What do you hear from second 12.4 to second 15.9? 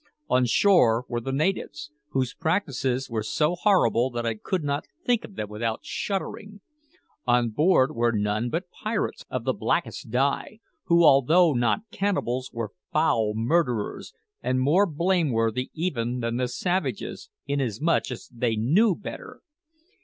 were foul murderers, and more blameworthy